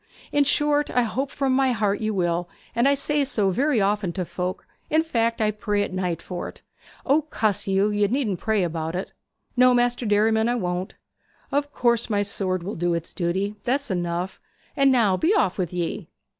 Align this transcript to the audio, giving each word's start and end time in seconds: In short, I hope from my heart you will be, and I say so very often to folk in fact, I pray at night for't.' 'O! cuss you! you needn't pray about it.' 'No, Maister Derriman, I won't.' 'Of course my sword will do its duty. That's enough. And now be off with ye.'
In 0.31 0.45
short, 0.45 0.89
I 0.89 1.03
hope 1.03 1.29
from 1.29 1.53
my 1.55 1.73
heart 1.73 2.01
you 2.01 2.11
will 2.11 2.45
be, 2.45 2.49
and 2.73 2.87
I 2.87 2.95
say 2.95 3.23
so 3.23 3.51
very 3.51 3.79
often 3.79 4.11
to 4.13 4.25
folk 4.25 4.65
in 4.89 5.03
fact, 5.03 5.39
I 5.39 5.51
pray 5.51 5.83
at 5.83 5.93
night 5.93 6.23
for't.' 6.23 6.63
'O! 7.05 7.21
cuss 7.21 7.67
you! 7.67 7.91
you 7.91 8.07
needn't 8.07 8.39
pray 8.39 8.63
about 8.63 8.95
it.' 8.95 9.13
'No, 9.57 9.75
Maister 9.75 10.07
Derriman, 10.07 10.49
I 10.49 10.55
won't.' 10.55 10.95
'Of 11.51 11.71
course 11.71 12.09
my 12.09 12.23
sword 12.23 12.63
will 12.63 12.73
do 12.73 12.95
its 12.95 13.13
duty. 13.13 13.57
That's 13.63 13.91
enough. 13.91 14.41
And 14.75 14.91
now 14.91 15.17
be 15.17 15.35
off 15.35 15.59
with 15.59 15.71
ye.' 15.71 16.07